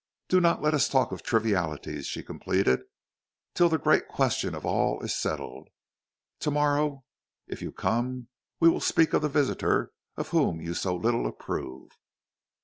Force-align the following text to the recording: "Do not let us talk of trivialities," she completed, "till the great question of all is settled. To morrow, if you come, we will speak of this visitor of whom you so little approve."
"Do 0.29 0.41
not 0.41 0.63
let 0.63 0.73
us 0.73 0.89
talk 0.89 1.11
of 1.11 1.21
trivialities," 1.21 2.07
she 2.07 2.23
completed, 2.23 2.81
"till 3.53 3.69
the 3.69 3.77
great 3.77 4.07
question 4.07 4.55
of 4.55 4.65
all 4.65 4.99
is 5.03 5.15
settled. 5.15 5.67
To 6.39 6.49
morrow, 6.49 7.03
if 7.45 7.61
you 7.61 7.71
come, 7.71 8.27
we 8.59 8.67
will 8.67 8.81
speak 8.81 9.13
of 9.13 9.21
this 9.21 9.31
visitor 9.31 9.91
of 10.17 10.29
whom 10.29 10.59
you 10.59 10.73
so 10.73 10.95
little 10.95 11.27
approve." 11.27 11.91